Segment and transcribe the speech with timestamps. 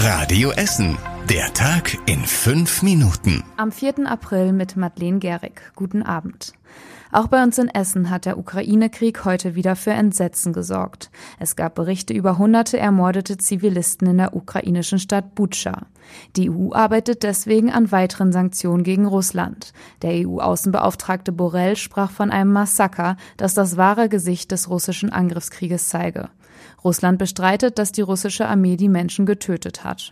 [0.00, 0.96] Radio Essen.
[1.28, 3.42] Der Tag in fünf Minuten.
[3.56, 4.08] Am 4.
[4.08, 5.72] April mit Madeleine Gehrig.
[5.74, 6.52] Guten Abend.
[7.10, 11.10] Auch bei uns in Essen hat der Ukraine-Krieg heute wieder für Entsetzen gesorgt.
[11.40, 15.86] Es gab Berichte über hunderte ermordete Zivilisten in der ukrainischen Stadt Butscha.
[16.36, 19.72] Die EU arbeitet deswegen an weiteren Sanktionen gegen Russland.
[20.02, 26.28] Der EU-Außenbeauftragte Borrell sprach von einem Massaker, das das wahre Gesicht des russischen Angriffskrieges zeige.
[26.84, 30.10] Russland bestreitet, dass die russische Armee die Menschen getötet hat.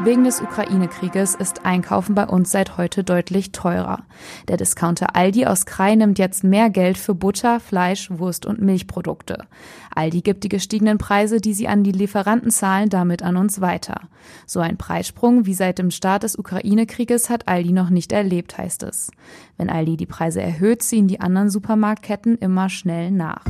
[0.00, 4.04] Wegen des Ukraine-Krieges ist Einkaufen bei uns seit heute deutlich teurer.
[4.46, 9.46] Der Discounter Aldi aus Krai nimmt jetzt mehr Geld für Butter, Fleisch, Wurst und Milchprodukte.
[9.92, 14.02] Aldi gibt die gestiegenen Preise, die sie an die Lieferanten zahlen, damit an uns weiter.
[14.46, 18.84] So ein Preissprung wie seit dem Start des Ukraine-Krieges hat Aldi noch nicht erlebt, heißt
[18.84, 19.10] es.
[19.56, 23.44] Wenn Aldi die Preise erhöht, ziehen die anderen Supermarktketten immer schnell nach.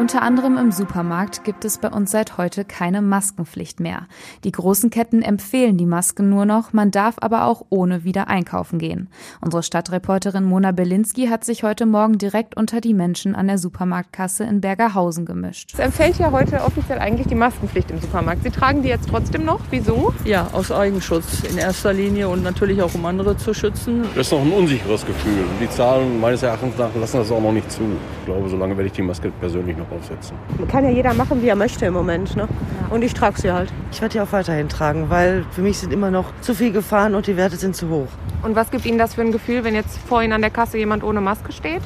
[0.00, 4.06] Unter anderem im Supermarkt gibt es bei uns seit heute keine Maskenpflicht mehr.
[4.44, 8.78] Die großen Ketten empfehlen die Masken nur noch, man darf aber auch ohne wieder einkaufen
[8.78, 9.10] gehen.
[9.42, 14.44] Unsere Stadtreporterin Mona Belinski hat sich heute Morgen direkt unter die Menschen an der Supermarktkasse
[14.44, 15.74] in Bergerhausen gemischt.
[15.74, 18.42] Es empfiehlt ja heute offiziell eigentlich die Maskenpflicht im Supermarkt.
[18.42, 19.60] Sie tragen die jetzt trotzdem noch?
[19.68, 20.14] Wieso?
[20.24, 24.04] Ja, aus Eigenschutz in erster Linie und natürlich auch um andere zu schützen.
[24.14, 25.44] Das ist noch ein unsicheres Gefühl.
[25.60, 27.82] Die Zahlen meines Erachtens nach lassen das auch noch nicht zu.
[27.82, 30.36] Ich glaube, solange werde ich die Maske persönlich noch aufsetzen.
[30.70, 32.36] Kann ja jeder machen, wie er möchte im Moment.
[32.36, 32.48] Ne?
[32.90, 33.72] Und ich trage sie halt.
[33.92, 37.14] Ich werde die auch weiterhin tragen, weil für mich sind immer noch zu viel Gefahren
[37.14, 38.08] und die Werte sind zu hoch.
[38.42, 40.78] Und was gibt Ihnen das für ein Gefühl, wenn jetzt vor Ihnen an der Kasse
[40.78, 41.82] jemand ohne Maske steht?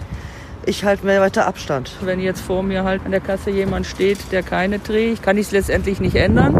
[0.66, 1.92] Ich halte mir weiter Abstand.
[2.00, 5.46] Wenn jetzt vor mir halt an der Kasse jemand steht, der keine trägt, kann ich
[5.46, 6.56] es letztendlich nicht ändern.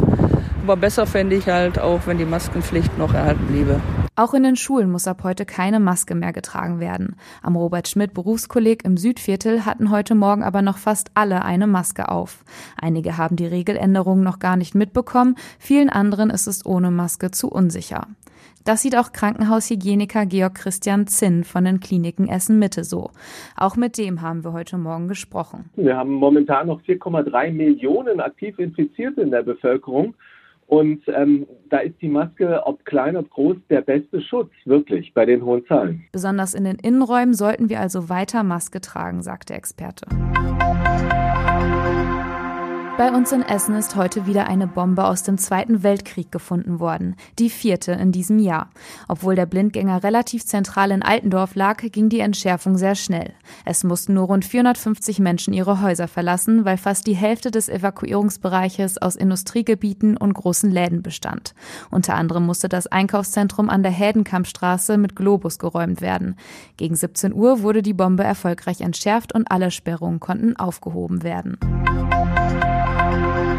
[0.62, 3.80] Aber besser fände ich halt auch, wenn die Maskenpflicht noch erhalten bliebe.
[4.16, 7.16] Auch in den Schulen muss ab heute keine Maske mehr getragen werden.
[7.42, 12.08] Am Robert Schmidt Berufskolleg im Südviertel hatten heute Morgen aber noch fast alle eine Maske
[12.08, 12.44] auf.
[12.80, 17.48] Einige haben die Regeländerungen noch gar nicht mitbekommen, vielen anderen ist es ohne Maske zu
[17.48, 18.06] unsicher.
[18.64, 23.10] Das sieht auch Krankenhaushygieniker Georg Christian Zinn von den Kliniken Essen Mitte so.
[23.56, 25.70] Auch mit dem haben wir heute Morgen gesprochen.
[25.74, 30.14] Wir haben momentan noch 4,3 Millionen aktiv Infizierte in der Bevölkerung.
[30.66, 35.26] Und ähm, da ist die Maske, ob klein, ob groß, der beste Schutz, wirklich, bei
[35.26, 36.04] den hohen Zahlen.
[36.12, 40.06] Besonders in den Innenräumen sollten wir also weiter Maske tragen, sagt der Experte.
[42.96, 47.16] Bei uns in Essen ist heute wieder eine Bombe aus dem Zweiten Weltkrieg gefunden worden,
[47.40, 48.70] die vierte in diesem Jahr.
[49.08, 53.32] Obwohl der Blindgänger relativ zentral in Altendorf lag, ging die Entschärfung sehr schnell.
[53.64, 59.02] Es mussten nur rund 450 Menschen ihre Häuser verlassen, weil fast die Hälfte des Evakuierungsbereiches
[59.02, 61.56] aus Industriegebieten und großen Läden bestand.
[61.90, 66.36] Unter anderem musste das Einkaufszentrum an der Heldenkampfstraße mit Globus geräumt werden.
[66.76, 71.58] Gegen 17 Uhr wurde die Bombe erfolgreich entschärft und alle Sperrungen konnten aufgehoben werden.
[73.14, 73.53] Thank you.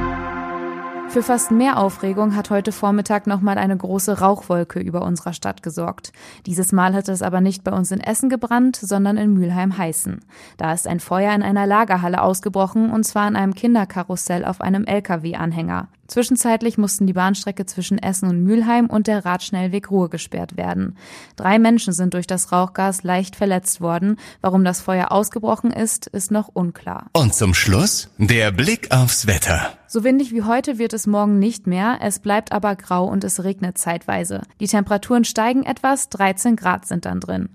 [1.10, 6.12] Für fast mehr Aufregung hat heute Vormittag nochmal eine große Rauchwolke über unserer Stadt gesorgt.
[6.46, 10.20] Dieses Mal hat es aber nicht bei uns in Essen gebrannt, sondern in Mülheim-Heißen.
[10.58, 14.84] Da ist ein Feuer in einer Lagerhalle ausgebrochen und zwar in einem Kinderkarussell auf einem
[14.84, 15.88] LKW-Anhänger.
[16.08, 20.98] Zwischenzeitlich mussten die Bahnstrecke zwischen Essen und Mülheim und der Radschnellweg Ruhr gesperrt werden.
[21.36, 24.18] Drei Menschen sind durch das Rauchgas leicht verletzt worden.
[24.42, 27.08] Warum das Feuer ausgebrochen ist, ist noch unklar.
[27.14, 29.74] Und zum Schluss der Blick aufs Wetter.
[29.96, 33.46] So windig wie heute wird es morgen nicht mehr, es bleibt aber grau und es
[33.46, 34.42] regnet zeitweise.
[34.60, 37.48] Die Temperaturen steigen etwas, 13 Grad sind dann drin.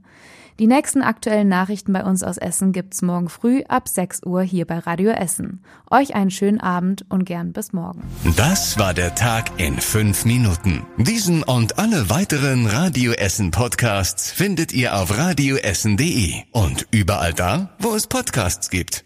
[0.58, 4.66] Die nächsten aktuellen Nachrichten bei uns aus Essen gibt's morgen früh ab 6 Uhr hier
[4.66, 5.62] bei Radio Essen.
[5.90, 8.04] Euch einen schönen Abend und gern bis morgen.
[8.38, 10.86] Das war der Tag in fünf Minuten.
[10.96, 17.94] Diesen und alle weiteren Radio Essen Podcasts findet ihr auf radioessen.de und überall da, wo
[17.94, 19.04] es Podcasts gibt.